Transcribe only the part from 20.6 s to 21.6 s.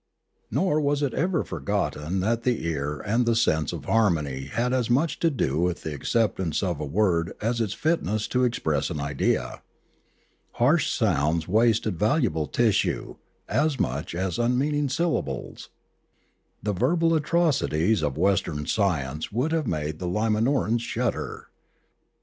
shudder.